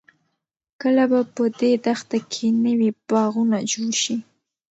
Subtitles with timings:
[0.81, 4.17] کله به په دې دښته کې نوې باغونه جوړ شي؟